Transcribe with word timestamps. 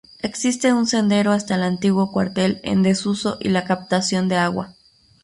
Existe 0.23 0.73
un 0.73 0.87
sendero 0.87 1.31
hasta 1.31 1.53
el 1.53 1.61
antiguo 1.61 2.11
cuartel 2.11 2.59
en 2.63 2.81
desuso 2.81 3.37
y 3.39 3.49
la 3.49 3.65
captación 3.65 4.29
de 4.29 4.35
agua. 4.37 4.73